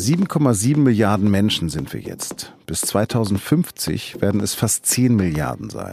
7,7 0.00 0.78
Milliarden 0.78 1.30
Menschen 1.30 1.68
sind 1.68 1.92
wir 1.92 2.00
jetzt. 2.00 2.54
Bis 2.64 2.80
2050 2.80 4.22
werden 4.22 4.40
es 4.40 4.54
fast 4.54 4.86
10 4.86 5.14
Milliarden 5.14 5.68
sein. 5.68 5.92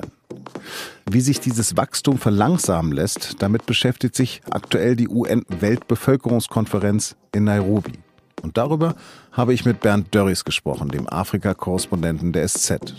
Wie 1.12 1.20
sich 1.20 1.42
dieses 1.42 1.76
Wachstum 1.76 2.18
verlangsamen 2.18 2.94
lässt, 2.94 3.42
damit 3.42 3.66
beschäftigt 3.66 4.16
sich 4.16 4.42
aktuell 4.50 4.96
die 4.96 5.10
UN-Weltbevölkerungskonferenz 5.10 7.18
in 7.34 7.44
Nairobi. 7.44 8.00
Und 8.42 8.58
darüber 8.58 8.96
habe 9.34 9.54
ich 9.54 9.66
mit 9.66 9.82
Bernd 9.82 10.16
Dörries 10.16 10.46
gesprochen, 10.46 10.88
dem 10.88 11.10
Afrika-Korrespondenten 11.10 12.32
der 12.32 12.48
SZ. 12.48 12.96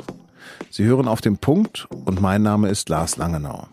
Sie 0.70 0.84
hören 0.84 1.08
auf 1.08 1.22
den 1.22 1.38
Punkt 1.38 1.88
und 2.04 2.20
mein 2.20 2.42
Name 2.42 2.68
ist 2.68 2.90
Lars 2.90 3.16
Langenau. 3.16 3.66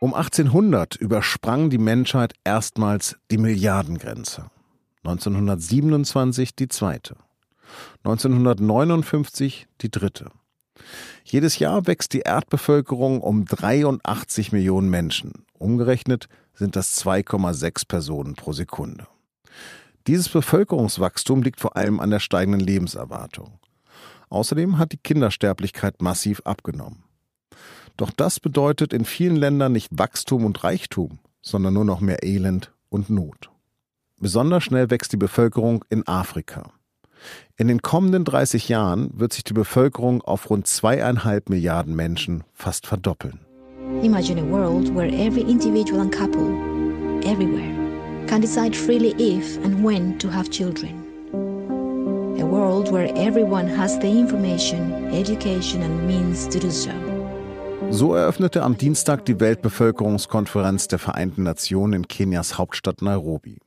Um 0.00 0.14
1800 0.14 0.94
übersprang 0.94 1.70
die 1.70 1.78
Menschheit 1.78 2.34
erstmals 2.44 3.16
die 3.32 3.38
Milliardengrenze. 3.38 4.48
1927 5.02 6.54
die 6.54 6.68
zweite. 6.68 7.16
1959 8.04 9.66
die 9.80 9.90
dritte. 9.90 10.30
Jedes 11.24 11.58
Jahr 11.58 11.88
wächst 11.88 12.12
die 12.12 12.20
Erdbevölkerung 12.20 13.20
um 13.20 13.44
83 13.44 14.52
Millionen 14.52 14.88
Menschen. 14.88 15.44
Umgerechnet 15.54 16.28
sind 16.54 16.76
das 16.76 17.04
2,6 17.04 17.88
Personen 17.88 18.34
pro 18.36 18.52
Sekunde. 18.52 19.08
Dieses 20.06 20.28
Bevölkerungswachstum 20.28 21.42
liegt 21.42 21.58
vor 21.58 21.76
allem 21.76 21.98
an 21.98 22.10
der 22.10 22.20
steigenden 22.20 22.60
Lebenserwartung. 22.60 23.58
Außerdem 24.30 24.78
hat 24.78 24.92
die 24.92 24.98
Kindersterblichkeit 24.98 26.00
massiv 26.00 26.40
abgenommen. 26.44 27.02
Doch 27.98 28.12
das 28.12 28.38
bedeutet 28.38 28.92
in 28.92 29.04
vielen 29.04 29.36
Ländern 29.36 29.72
nicht 29.72 29.90
Wachstum 29.90 30.46
und 30.46 30.62
Reichtum, 30.62 31.18
sondern 31.42 31.74
nur 31.74 31.84
noch 31.84 32.00
mehr 32.00 32.22
Elend 32.22 32.72
und 32.88 33.10
Not. 33.10 33.50
Besonders 34.18 34.64
schnell 34.64 34.88
wächst 34.90 35.12
die 35.12 35.16
Bevölkerung 35.16 35.84
in 35.90 36.06
Afrika. 36.06 36.70
In 37.56 37.66
den 37.66 37.82
kommenden 37.82 38.24
30 38.24 38.68
Jahren 38.68 39.10
wird 39.14 39.32
sich 39.32 39.42
die 39.42 39.52
Bevölkerung 39.52 40.22
auf 40.22 40.48
rund 40.48 40.68
zweieinhalb 40.68 41.50
Milliarden 41.50 41.94
Menschen 41.96 42.44
fast 42.54 42.86
verdoppeln. 42.86 43.40
Imagine 44.02 44.42
a 44.42 44.44
world 44.44 44.94
where 44.94 45.08
every 45.08 45.42
individual 45.42 46.00
and 46.00 46.12
couple, 46.12 46.52
everywhere, 47.24 47.74
can 48.28 48.40
decide 48.40 48.76
freely 48.76 49.12
if 49.18 49.58
and 49.64 49.84
when 49.84 50.16
to 50.20 50.28
have 50.30 50.48
children. 50.50 51.04
A 52.40 52.46
world 52.46 52.92
where 52.92 53.12
everyone 53.16 53.66
has 53.66 53.98
the 53.98 54.06
information, 54.06 54.92
education 55.12 55.82
and 55.82 56.06
means 56.06 56.46
to 56.46 56.60
do 56.60 56.70
so. 56.70 57.07
So 57.90 58.14
eröffnete 58.14 58.62
am 58.62 58.76
Dienstag 58.76 59.24
die 59.24 59.40
Weltbevölkerungskonferenz 59.40 60.88
der 60.88 60.98
Vereinten 60.98 61.42
Nationen 61.42 61.94
in 61.94 62.08
Kenias 62.08 62.58
Hauptstadt 62.58 63.02
Nairobi. 63.02 63.58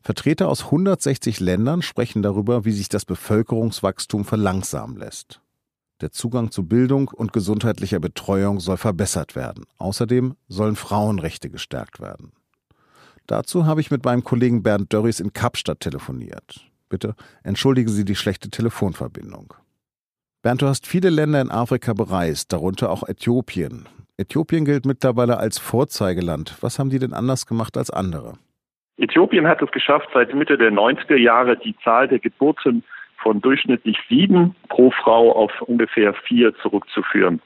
Vertreter 0.00 0.48
aus 0.48 0.64
160 0.64 1.38
Ländern 1.38 1.82
sprechen 1.82 2.22
darüber, 2.22 2.64
wie 2.64 2.72
sich 2.72 2.88
das 2.88 3.04
Bevölkerungswachstum 3.04 4.24
verlangsamen 4.24 4.96
lässt. 4.96 5.40
Der 6.00 6.10
Zugang 6.10 6.50
zu 6.50 6.64
Bildung 6.64 7.08
und 7.08 7.32
gesundheitlicher 7.32 8.00
Betreuung 8.00 8.58
soll 8.58 8.76
verbessert 8.76 9.36
werden. 9.36 9.64
Außerdem 9.78 10.34
sollen 10.48 10.76
Frauenrechte 10.76 11.48
gestärkt 11.48 12.00
werden. 12.00 12.32
Dazu 13.26 13.66
habe 13.66 13.80
ich 13.80 13.90
mit 13.90 14.04
meinem 14.04 14.24
Kollegen 14.24 14.62
Bernd 14.62 14.92
Dörries 14.92 15.20
in 15.20 15.32
Kapstadt 15.32 15.80
telefoniert. 15.80 16.68
Bitte 16.88 17.14
entschuldigen 17.44 17.90
Sie 17.90 18.04
die 18.04 18.16
schlechte 18.16 18.50
Telefonverbindung. 18.50 19.54
Bernd, 20.42 20.60
du 20.60 20.66
hast 20.66 20.88
viele 20.88 21.10
Länder 21.10 21.40
in 21.40 21.52
Afrika 21.52 21.92
bereist, 21.92 22.52
darunter 22.52 22.90
auch 22.90 23.08
Äthiopien. 23.08 23.86
Äthiopien 24.18 24.64
gilt 24.64 24.84
mittlerweile 24.86 25.38
als 25.38 25.60
Vorzeigeland. 25.60 26.56
Was 26.60 26.80
haben 26.80 26.90
die 26.90 26.98
denn 26.98 27.12
anders 27.12 27.46
gemacht 27.46 27.76
als 27.76 27.90
andere? 27.90 28.34
Äthiopien 28.96 29.46
hat 29.46 29.62
es 29.62 29.70
geschafft, 29.70 30.08
seit 30.12 30.34
Mitte 30.34 30.58
der 30.58 30.72
90er 30.72 31.16
Jahre 31.16 31.56
die 31.56 31.76
Zahl 31.84 32.08
der 32.08 32.18
Geburten 32.18 32.82
von 33.18 33.40
durchschnittlich 33.40 33.96
sieben 34.08 34.56
pro 34.68 34.90
Frau 34.90 35.30
auf 35.30 35.52
ungefähr 35.62 36.12
vier 36.26 36.52
zurückzuführen. 36.56 37.40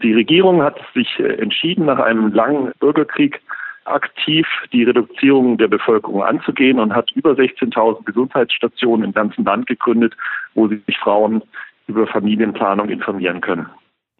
Die 0.00 0.12
Regierung 0.12 0.62
hat 0.62 0.78
sich 0.94 1.18
äh, 1.18 1.24
entschieden, 1.42 1.86
nach 1.86 1.98
einem 1.98 2.32
langen 2.32 2.70
Bürgerkrieg 2.78 3.40
aktiv 3.86 4.46
die 4.72 4.84
Reduzierung 4.84 5.58
der 5.58 5.68
Bevölkerung 5.68 6.22
anzugehen 6.22 6.78
und 6.78 6.94
hat 6.94 7.10
über 7.12 7.32
16.000 7.32 8.04
Gesundheitsstationen 8.04 9.06
im 9.06 9.12
ganzen 9.12 9.44
Land 9.44 9.66
gegründet, 9.66 10.16
wo 10.54 10.68
sich 10.68 10.98
Frauen 10.98 11.42
über 11.86 12.06
Familienplanung 12.06 12.88
informieren 12.88 13.40
können. 13.40 13.66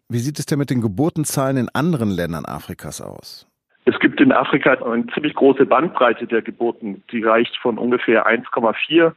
Wie 0.09 0.19
sieht 0.19 0.39
es 0.39 0.45
denn 0.45 0.59
mit 0.59 0.69
den 0.69 0.81
Geburtenzahlen 0.81 1.57
in 1.57 1.69
anderen 1.73 2.09
Ländern 2.09 2.45
Afrikas 2.45 3.01
aus? 3.01 3.47
Es 3.85 3.99
gibt 3.99 4.19
in 4.19 4.31
Afrika 4.31 4.73
eine 4.73 5.07
ziemlich 5.07 5.33
große 5.33 5.65
Bandbreite 5.65 6.27
der 6.27 6.41
Geburten. 6.41 7.03
Die 7.11 7.23
reicht 7.23 7.55
von 7.57 7.77
ungefähr 7.77 8.27
1,4 8.27 9.13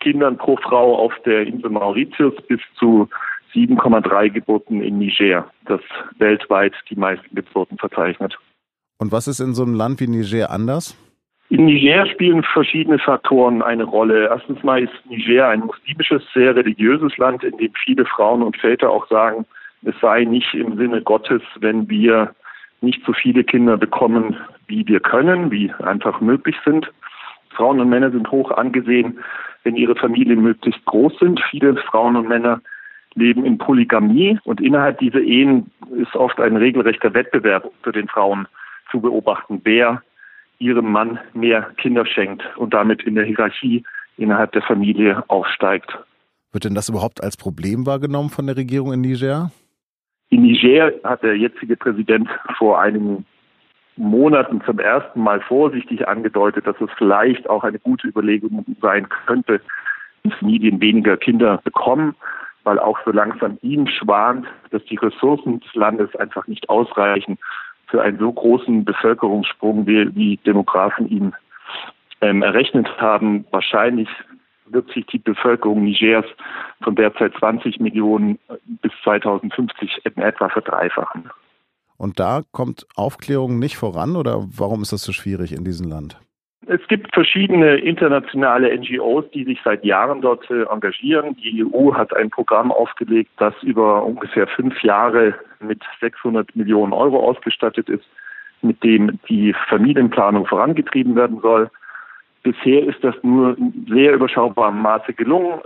Kindern 0.00 0.36
pro 0.36 0.56
Frau 0.56 0.96
auf 0.96 1.12
der 1.24 1.46
Insel 1.46 1.70
Mauritius 1.70 2.34
bis 2.48 2.60
zu 2.78 3.08
7,3 3.54 4.30
Geburten 4.30 4.82
in 4.82 4.98
Niger, 4.98 5.50
das 5.66 5.80
weltweit 6.18 6.74
die 6.90 6.96
meisten 6.96 7.34
Geburten 7.34 7.78
verzeichnet. 7.78 8.36
Und 8.98 9.12
was 9.12 9.28
ist 9.28 9.40
in 9.40 9.54
so 9.54 9.62
einem 9.62 9.74
Land 9.74 10.00
wie 10.00 10.08
Niger 10.08 10.50
anders? 10.50 10.96
In 11.50 11.64
Niger 11.64 12.06
spielen 12.06 12.42
verschiedene 12.42 12.98
Faktoren 12.98 13.62
eine 13.62 13.84
Rolle. 13.84 14.28
Erstens 14.28 14.62
mal 14.62 14.82
ist 14.82 14.92
Niger 15.08 15.48
ein 15.48 15.60
muslimisches, 15.60 16.22
sehr 16.34 16.54
religiöses 16.54 17.16
Land, 17.16 17.42
in 17.42 17.56
dem 17.56 17.72
viele 17.84 18.04
Frauen 18.04 18.42
und 18.42 18.56
Väter 18.58 18.90
auch 18.90 19.08
sagen, 19.08 19.46
es 19.82 19.94
sei 20.00 20.24
nicht 20.24 20.52
im 20.54 20.76
Sinne 20.76 21.00
Gottes, 21.00 21.40
wenn 21.60 21.88
wir 21.88 22.34
nicht 22.82 23.02
so 23.06 23.12
viele 23.12 23.44
Kinder 23.44 23.78
bekommen, 23.78 24.36
wie 24.66 24.86
wir 24.86 25.00
können, 25.00 25.50
wie 25.50 25.72
einfach 25.82 26.20
möglich 26.20 26.56
sind. 26.64 26.90
Frauen 27.50 27.80
und 27.80 27.88
Männer 27.88 28.10
sind 28.10 28.30
hoch 28.30 28.50
angesehen, 28.50 29.18
wenn 29.64 29.74
ihre 29.74 29.96
Familien 29.96 30.42
möglichst 30.42 30.84
groß 30.84 31.18
sind. 31.18 31.40
Viele 31.50 31.76
Frauen 31.76 32.16
und 32.16 32.28
Männer 32.28 32.60
leben 33.14 33.44
in 33.46 33.56
Polygamie 33.56 34.38
und 34.44 34.60
innerhalb 34.60 34.98
dieser 34.98 35.20
Ehen 35.20 35.70
ist 35.96 36.14
oft 36.14 36.38
ein 36.40 36.56
regelrechter 36.56 37.14
Wettbewerb 37.14 37.70
für 37.82 37.92
den 37.92 38.06
Frauen 38.06 38.46
zu 38.90 39.00
beobachten, 39.00 39.60
wer 39.64 40.02
ihrem 40.58 40.90
Mann 40.90 41.18
mehr 41.34 41.70
Kinder 41.76 42.04
schenkt 42.06 42.42
und 42.56 42.74
damit 42.74 43.02
in 43.02 43.14
der 43.14 43.24
Hierarchie 43.24 43.84
innerhalb 44.16 44.52
der 44.52 44.62
Familie 44.62 45.22
aufsteigt. 45.28 45.96
Wird 46.52 46.64
denn 46.64 46.74
das 46.74 46.88
überhaupt 46.88 47.22
als 47.22 47.36
Problem 47.36 47.86
wahrgenommen 47.86 48.30
von 48.30 48.46
der 48.46 48.56
Regierung 48.56 48.92
in 48.92 49.00
Niger? 49.00 49.50
In 50.30 50.42
Niger 50.42 50.92
hat 51.04 51.22
der 51.22 51.36
jetzige 51.36 51.76
Präsident 51.76 52.28
vor 52.58 52.80
einigen 52.80 53.24
Monaten 53.96 54.62
zum 54.64 54.78
ersten 54.78 55.20
Mal 55.20 55.40
vorsichtig 55.40 56.06
angedeutet, 56.06 56.66
dass 56.66 56.80
es 56.80 56.90
vielleicht 56.96 57.48
auch 57.48 57.64
eine 57.64 57.78
gute 57.78 58.06
Überlegung 58.06 58.64
sein 58.80 59.08
könnte, 59.26 59.60
dass 60.22 60.34
Familien 60.38 60.80
weniger 60.80 61.16
Kinder 61.16 61.60
bekommen, 61.64 62.14
weil 62.64 62.78
auch 62.78 62.98
so 63.04 63.10
langsam 63.10 63.58
ihm 63.62 63.86
schwant, 63.86 64.46
dass 64.70 64.84
die 64.84 64.96
Ressourcen 64.96 65.60
des 65.60 65.74
Landes 65.74 66.14
einfach 66.16 66.46
nicht 66.46 66.68
ausreichen, 66.68 67.38
für 67.88 68.02
einen 68.02 68.18
so 68.18 68.32
großen 68.32 68.84
Bevölkerungssprung, 68.84 69.86
wie, 69.86 70.14
wie 70.14 70.36
Demografen 70.38 71.08
ihn 71.08 71.32
ähm, 72.20 72.42
errechnet 72.42 72.88
haben. 72.98 73.46
Wahrscheinlich 73.50 74.08
wird 74.66 74.90
sich 74.92 75.06
die 75.06 75.18
Bevölkerung 75.18 75.84
Nigers 75.84 76.26
von 76.82 76.94
derzeit 76.94 77.32
20 77.38 77.80
Millionen 77.80 78.38
bis 78.82 78.92
2050 79.02 80.02
in 80.04 80.22
etwa 80.22 80.48
verdreifachen. 80.48 81.30
Und 81.96 82.20
da 82.20 82.42
kommt 82.52 82.86
Aufklärung 82.94 83.58
nicht 83.58 83.76
voran 83.76 84.16
oder 84.16 84.44
warum 84.56 84.82
ist 84.82 84.92
das 84.92 85.02
so 85.02 85.12
schwierig 85.12 85.52
in 85.52 85.64
diesem 85.64 85.88
Land? 85.88 86.18
Es 86.70 86.86
gibt 86.88 87.14
verschiedene 87.14 87.76
internationale 87.76 88.76
NGOs, 88.76 89.24
die 89.30 89.44
sich 89.44 89.58
seit 89.64 89.86
Jahren 89.86 90.20
dort 90.20 90.50
äh, 90.50 90.64
engagieren. 90.64 91.34
Die 91.36 91.64
EU 91.64 91.94
hat 91.94 92.14
ein 92.14 92.28
Programm 92.28 92.70
aufgelegt, 92.70 93.30
das 93.38 93.54
über 93.62 94.04
ungefähr 94.04 94.46
fünf 94.46 94.82
Jahre 94.82 95.34
mit 95.60 95.82
600 96.02 96.54
Millionen 96.54 96.92
Euro 96.92 97.20
ausgestattet 97.26 97.88
ist, 97.88 98.04
mit 98.60 98.84
dem 98.84 99.18
die 99.30 99.54
Familienplanung 99.70 100.44
vorangetrieben 100.44 101.16
werden 101.16 101.40
soll. 101.40 101.70
Bisher 102.42 102.86
ist 102.86 103.02
das 103.02 103.14
nur 103.22 103.56
in 103.56 103.86
sehr 103.88 104.12
überschaubarem 104.12 104.82
Maße 104.82 105.14
gelungen. 105.14 105.60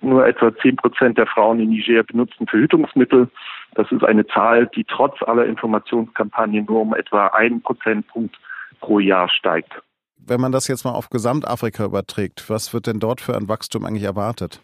Nur 0.00 0.26
etwa 0.26 0.56
zehn 0.56 0.76
Prozent 0.76 1.18
der 1.18 1.26
Frauen 1.26 1.60
in 1.60 1.68
Niger 1.68 2.02
benutzen 2.02 2.46
Verhütungsmittel. 2.46 3.28
Das 3.74 3.92
ist 3.92 4.04
eine 4.04 4.26
Zahl, 4.28 4.68
die 4.68 4.84
trotz 4.84 5.22
aller 5.22 5.44
Informationskampagnen 5.44 6.64
nur 6.66 6.80
um 6.80 6.94
etwa 6.94 7.26
einen 7.26 7.60
Prozentpunkt 7.60 8.36
pro 8.80 9.00
Jahr 9.00 9.28
steigt. 9.28 9.82
Wenn 10.28 10.40
man 10.40 10.50
das 10.50 10.66
jetzt 10.66 10.84
mal 10.84 10.92
auf 10.92 11.08
Gesamtafrika 11.08 11.84
überträgt, 11.84 12.50
was 12.50 12.74
wird 12.74 12.88
denn 12.88 12.98
dort 12.98 13.20
für 13.20 13.36
ein 13.36 13.48
Wachstum 13.48 13.84
eigentlich 13.84 14.02
erwartet? 14.02 14.60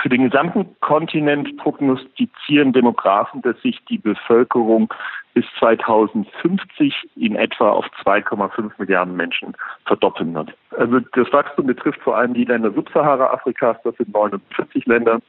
Für 0.00 0.08
den 0.08 0.30
gesamten 0.30 0.78
Kontinent 0.80 1.56
prognostizieren 1.56 2.72
Demografen, 2.72 3.42
dass 3.42 3.60
sich 3.62 3.80
die 3.88 3.98
Bevölkerung 3.98 4.92
bis 5.34 5.44
2050 5.58 6.94
in 7.16 7.34
etwa 7.34 7.70
auf 7.70 7.86
2,5 8.04 8.70
Milliarden 8.78 9.16
Menschen 9.16 9.54
verdoppeln 9.86 10.34
wird. 10.34 10.54
Also 10.78 11.00
das 11.00 11.32
Wachstum 11.32 11.66
betrifft 11.66 12.00
vor 12.02 12.16
allem 12.16 12.34
die 12.34 12.44
Länder 12.44 12.70
Subsahara-Afrikas, 12.72 13.78
das 13.82 13.96
sind 13.96 14.14
49 14.14 14.86
Länder, 14.86 15.20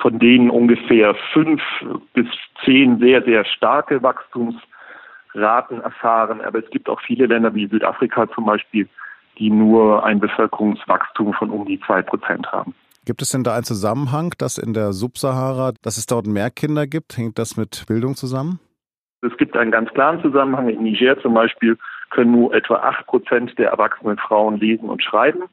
von 0.00 0.18
denen 0.18 0.48
ungefähr 0.48 1.14
fünf 1.32 1.60
bis 2.14 2.26
zehn 2.64 2.98
sehr, 2.98 3.22
sehr 3.22 3.44
starke 3.44 4.02
Wachstums 4.02 4.54
Raten 5.34 5.80
erfahren. 5.80 6.40
Aber 6.40 6.58
es 6.58 6.70
gibt 6.70 6.88
auch 6.88 7.00
viele 7.00 7.26
Länder 7.26 7.54
wie 7.54 7.66
Südafrika 7.66 8.28
zum 8.34 8.46
Beispiel, 8.46 8.88
die 9.38 9.50
nur 9.50 10.04
ein 10.04 10.20
Bevölkerungswachstum 10.20 11.34
von 11.34 11.50
um 11.50 11.66
die 11.66 11.80
zwei 11.80 12.02
Prozent 12.02 12.50
haben. 12.52 12.74
Gibt 13.04 13.20
es 13.20 13.30
denn 13.30 13.44
da 13.44 13.54
einen 13.54 13.64
Zusammenhang, 13.64 14.32
dass 14.38 14.56
in 14.56 14.72
der 14.72 14.92
Subsahara, 14.92 15.72
dass 15.82 15.98
es 15.98 16.06
dort 16.06 16.26
mehr 16.26 16.50
Kinder 16.50 16.86
gibt? 16.86 17.18
Hängt 17.18 17.38
das 17.38 17.56
mit 17.56 17.84
Bildung 17.86 18.14
zusammen? 18.14 18.60
Es 19.20 19.36
gibt 19.36 19.56
einen 19.56 19.70
ganz 19.70 19.90
klaren 19.90 20.22
Zusammenhang. 20.22 20.68
In 20.68 20.82
Niger 20.82 21.20
zum 21.20 21.34
Beispiel 21.34 21.76
können 22.10 22.32
nur 22.32 22.54
etwa 22.54 22.76
acht 22.76 23.06
Prozent 23.06 23.58
der 23.58 23.70
erwachsenen 23.70 24.16
Frauen 24.18 24.58
lesen 24.58 24.88
und 24.88 25.02
schreiben. 25.02 25.44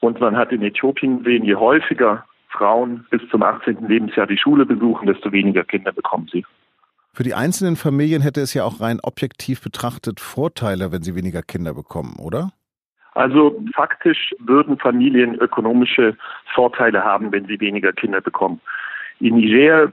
Und 0.00 0.20
man 0.20 0.36
hat 0.36 0.52
in 0.52 0.62
Äthiopien 0.62 1.22
gesehen, 1.22 1.44
je 1.44 1.56
häufiger 1.56 2.24
Frauen 2.48 3.06
bis 3.10 3.22
zum 3.30 3.42
18. 3.42 3.86
Lebensjahr 3.88 4.26
die 4.26 4.38
Schule 4.38 4.66
besuchen, 4.66 5.06
desto 5.06 5.32
weniger 5.32 5.64
Kinder 5.64 5.92
bekommen 5.92 6.28
sie. 6.30 6.44
Für 7.16 7.22
die 7.22 7.32
einzelnen 7.32 7.76
Familien 7.76 8.20
hätte 8.20 8.42
es 8.42 8.52
ja 8.52 8.64
auch 8.64 8.82
rein 8.82 9.00
objektiv 9.02 9.62
betrachtet 9.62 10.20
Vorteile, 10.20 10.92
wenn 10.92 11.00
sie 11.00 11.14
weniger 11.14 11.40
Kinder 11.40 11.72
bekommen, 11.72 12.16
oder? 12.22 12.50
Also 13.14 13.58
faktisch 13.74 14.34
würden 14.38 14.76
Familien 14.76 15.34
ökonomische 15.36 16.14
Vorteile 16.54 17.02
haben, 17.02 17.32
wenn 17.32 17.46
sie 17.46 17.58
weniger 17.58 17.94
Kinder 17.94 18.20
bekommen. 18.20 18.60
In 19.18 19.36
Niger 19.36 19.90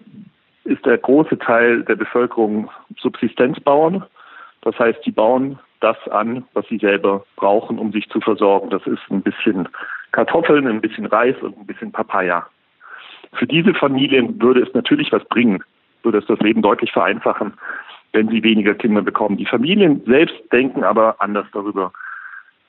ist 0.65 0.85
der 0.85 0.97
große 0.97 1.39
Teil 1.39 1.83
der 1.83 1.95
Bevölkerung 1.95 2.69
Subsistenzbauern. 2.99 4.03
Das 4.59 4.77
heißt, 4.77 4.99
die 5.05 5.11
bauen 5.11 5.57
das 5.79 5.95
an, 6.11 6.43
was 6.51 6.67
sie 6.67 6.77
selber 6.77 7.23
brauchen, 7.37 7.79
um 7.79 7.93
sich 7.93 8.09
zu 8.09 8.19
versorgen. 8.19 8.69
Das 8.69 8.85
ist 8.85 8.99
ein 9.09 9.21
bisschen 9.21 9.69
Kartoffeln, 10.11 10.67
ein 10.67 10.81
bisschen 10.81 11.05
Reis 11.05 11.37
und 11.41 11.57
ein 11.57 11.65
bisschen 11.65 11.93
Papaya. 11.93 12.45
Für 13.31 13.47
diese 13.47 13.73
Familien 13.73 14.41
würde 14.41 14.61
es 14.61 14.73
natürlich 14.73 15.13
was 15.13 15.23
bringen, 15.29 15.63
würde 16.03 16.19
es 16.19 16.25
das 16.25 16.39
Leben 16.39 16.61
deutlich 16.61 16.91
vereinfachen, 16.91 17.53
wenn 18.11 18.29
sie 18.29 18.43
weniger 18.43 18.75
Kinder 18.75 19.01
bekommen. 19.01 19.37
Die 19.37 19.45
Familien 19.45 20.03
selbst 20.05 20.35
denken 20.51 20.83
aber 20.83 21.15
anders 21.19 21.47
darüber. 21.53 21.91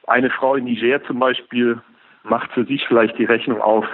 Eine 0.06 0.30
Frau 0.30 0.54
in 0.54 0.64
Niger 0.64 1.02
zum 1.04 1.18
Beispiel 1.18 1.80
macht 2.22 2.52
für 2.52 2.64
sich 2.64 2.86
vielleicht 2.86 3.18
die 3.18 3.24
Rechnung 3.24 3.60
auf, 3.60 3.86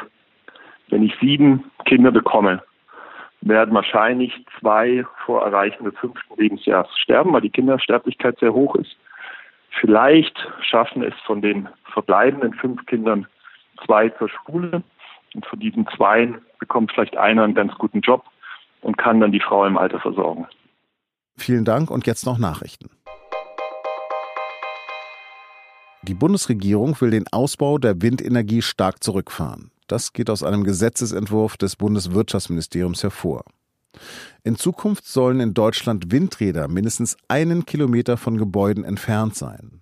wenn 0.88 1.02
ich 1.02 1.14
sieben 1.20 1.70
Kinder 1.84 2.10
bekomme, 2.10 2.62
werden 3.42 3.74
wahrscheinlich 3.74 4.44
zwei 4.58 5.04
vor 5.24 5.44
Erreichen 5.44 5.84
des 5.84 5.96
fünften 5.98 6.36
Lebensjahres 6.36 6.96
sterben, 6.98 7.32
weil 7.32 7.40
die 7.40 7.50
Kindersterblichkeit 7.50 8.38
sehr 8.38 8.52
hoch 8.52 8.74
ist. 8.74 8.96
Vielleicht 9.80 10.36
schaffen 10.62 11.02
es 11.02 11.14
von 11.24 11.40
den 11.40 11.68
verbleibenden 11.92 12.54
fünf 12.54 12.84
Kindern 12.86 13.26
zwei 13.84 14.08
zur 14.10 14.28
Schule 14.28 14.82
und 15.34 15.46
von 15.46 15.58
diesen 15.58 15.86
zwei 15.96 16.32
bekommt 16.58 16.92
vielleicht 16.92 17.16
einer 17.16 17.44
einen 17.44 17.54
ganz 17.54 17.72
guten 17.78 18.00
Job 18.00 18.24
und 18.82 18.98
kann 18.98 19.20
dann 19.20 19.32
die 19.32 19.40
Frau 19.40 19.64
im 19.66 19.76
Alter 19.76 20.00
versorgen. 20.00 20.46
Vielen 21.36 21.64
Dank 21.64 21.90
und 21.90 22.06
jetzt 22.06 22.26
noch 22.26 22.38
Nachrichten. 22.38 22.90
Die 26.02 26.14
Bundesregierung 26.14 26.98
will 27.00 27.10
den 27.10 27.26
Ausbau 27.30 27.78
der 27.78 28.00
Windenergie 28.00 28.62
stark 28.62 29.04
zurückfahren. 29.04 29.70
Das 29.86 30.12
geht 30.12 30.30
aus 30.30 30.42
einem 30.42 30.64
Gesetzesentwurf 30.64 31.56
des 31.56 31.76
Bundeswirtschaftsministeriums 31.76 33.02
hervor. 33.02 33.44
In 34.44 34.56
Zukunft 34.56 35.04
sollen 35.06 35.40
in 35.40 35.52
Deutschland 35.52 36.10
Windräder 36.10 36.68
mindestens 36.68 37.16
einen 37.28 37.66
Kilometer 37.66 38.16
von 38.16 38.38
Gebäuden 38.38 38.84
entfernt 38.84 39.34
sein. 39.34 39.80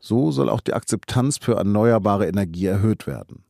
So 0.00 0.30
soll 0.32 0.48
auch 0.48 0.60
die 0.60 0.74
Akzeptanz 0.74 1.38
für 1.38 1.54
erneuerbare 1.54 2.26
Energie 2.26 2.66
erhöht 2.66 3.06
werden. 3.06 3.44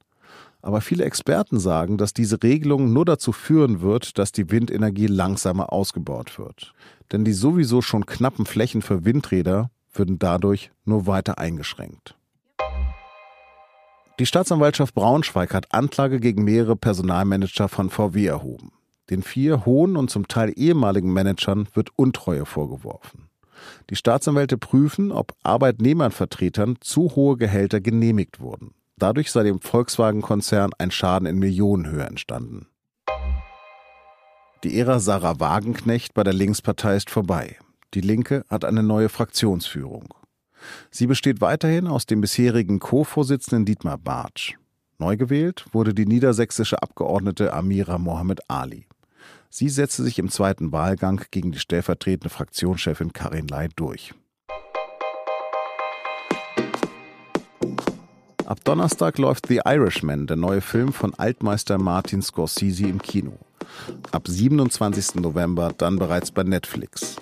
Aber 0.65 0.81
viele 0.81 1.05
Experten 1.05 1.59
sagen, 1.59 1.99
dass 1.99 2.15
diese 2.15 2.43
Regelung 2.43 2.91
nur 2.95 3.05
dazu 3.05 3.33
führen 3.33 3.83
wird, 3.83 4.17
dass 4.17 4.33
die 4.33 4.51
Windenergie 4.51 5.09
langsamer 5.09 5.75
ausgebaut 5.75 6.39
wird. 6.39 6.73
Denn 7.13 7.23
die 7.23 7.35
sowieso 7.35 7.83
schon 7.83 8.07
knappen 8.07 8.47
Flächen 8.47 8.81
für 8.81 9.05
Windräder 9.05 9.71
würden 9.93 10.19
dadurch 10.19 10.71
nur 10.87 11.07
weiter 11.07 11.37
eingeschränkt. 11.37 12.17
Die 14.19 14.25
Staatsanwaltschaft 14.25 14.95
Braunschweig 14.95 15.53
hat 15.53 15.75
Anklage 15.75 16.19
gegen 16.19 16.45
mehrere 16.45 16.77
Personalmanager 16.77 17.69
von 17.69 17.91
VW 17.91 18.25
erhoben. 18.25 18.73
Den 19.11 19.23
vier 19.23 19.67
hohen 19.67 19.99
und 19.99 20.09
zum 20.09 20.29
Teil 20.29 20.51
ehemaligen 20.57 21.13
Managern 21.13 21.69
wird 21.75 21.91
Untreue 21.95 22.47
vorgeworfen. 22.47 23.29
Die 23.91 23.97
Staatsanwälte 23.97 24.57
prüfen, 24.57 25.13
ob 25.13 25.35
Arbeitnehmervertretern 25.43 26.77
zu 26.81 27.15
hohe 27.17 27.37
Gehälter 27.37 27.83
genehmigt 27.83 28.41
wurden. 28.41 28.73
Dadurch 28.97 29.33
sei 29.33 29.43
dem 29.43 29.61
Volkswagen-Konzern 29.61 30.71
ein 30.79 30.91
Schaden 30.91 31.27
in 31.27 31.39
Millionenhöhe 31.39 32.05
entstanden. 32.05 32.69
Die 34.63 34.79
Ära 34.79 35.01
Sarah 35.01 35.41
Wagenknecht 35.41 36.15
bei 36.15 36.23
der 36.23 36.33
Linkspartei 36.33 36.97
ist 36.97 37.11
vorbei. 37.11 37.59
Die 37.93 38.01
Linke 38.01 38.45
hat 38.49 38.65
eine 38.65 38.83
neue 38.83 39.09
Fraktionsführung. 39.09 40.15
Sie 40.91 41.07
besteht 41.07 41.41
weiterhin 41.41 41.87
aus 41.87 42.07
dem 42.07 42.21
bisherigen 42.21 42.79
Co-Vorsitzenden 42.79 43.67
Dietmar 43.67 43.99
Bartsch. 43.99 44.55
Neu 44.99 45.17
gewählt 45.17 45.67
wurde 45.73 45.93
die 45.93 46.07
niedersächsische 46.07 46.83
Abgeordnete 46.83 47.53
Amira 47.53 47.99
Mohamed 47.99 48.49
Ali. 48.49 48.87
Sie 49.51 49.69
setzte 49.69 50.03
sich 50.03 50.19
im 50.19 50.31
zweiten 50.31 50.73
Wahlgang 50.73 51.21
gegen 51.31 51.53
die 51.53 51.59
stellvertretende 51.59 52.31
Fraktionschefin 52.31 53.13
Karin 53.13 53.49
Ley 53.49 53.69
durch. 53.77 54.15
Ab 58.47 58.63
Donnerstag 58.65 59.17
läuft 59.17 59.47
The 59.47 59.63
Irishman, 59.65 60.27
der 60.27 60.37
neue 60.37 60.61
Film 60.61 60.93
von 60.93 61.15
Altmeister 61.15 61.79
Martin 61.79 62.21
Scorsese 62.21 62.87
im 62.87 63.01
Kino. 63.01 63.39
Ab 64.13 64.29
27. 64.29 65.15
November 65.15 65.73
dann 65.77 65.99
bereits 65.99 66.31
bei 66.31 66.43
Netflix. 66.43 67.17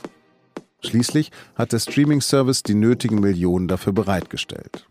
Schließlich 0.84 1.30
hat 1.54 1.72
der 1.72 1.78
Streaming-Service 1.78 2.64
die 2.64 2.74
nötigen 2.74 3.20
Millionen 3.20 3.68
dafür 3.68 3.92
bereitgestellt. 3.92 4.88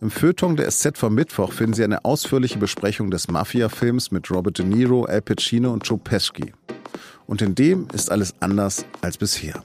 Im 0.00 0.10
Feuilleton 0.10 0.56
der 0.56 0.70
SZ 0.70 0.96
vom 0.96 1.14
Mittwoch 1.14 1.52
finden 1.52 1.74
Sie 1.74 1.84
eine 1.84 2.06
ausführliche 2.06 2.58
Besprechung 2.58 3.10
des 3.10 3.28
Mafia-Films 3.28 4.12
mit 4.12 4.30
Robert 4.30 4.58
De 4.58 4.64
Niro, 4.64 5.04
Al 5.04 5.20
Pacino 5.20 5.74
und 5.74 5.86
Joe 5.86 5.98
Pesci. 5.98 6.54
Und 7.26 7.42
in 7.42 7.54
dem 7.54 7.86
ist 7.92 8.10
alles 8.10 8.34
anders 8.40 8.86
als 9.02 9.18
bisher. 9.18 9.62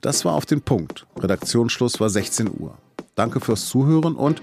Das 0.00 0.24
war 0.24 0.34
auf 0.34 0.46
den 0.46 0.62
Punkt. 0.62 1.06
Redaktionsschluss 1.18 1.98
war 1.98 2.08
16 2.08 2.48
Uhr. 2.56 2.78
Danke 3.16 3.40
fürs 3.40 3.66
Zuhören 3.66 4.14
und 4.14 4.42